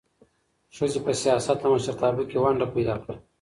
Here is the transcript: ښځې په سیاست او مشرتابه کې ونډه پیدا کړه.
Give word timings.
ښځې 0.75 0.99
په 1.05 1.11
سیاست 1.21 1.59
او 1.65 1.71
مشرتابه 1.75 2.23
کې 2.29 2.37
ونډه 2.43 2.65
پیدا 2.75 2.95
کړه. 3.03 3.15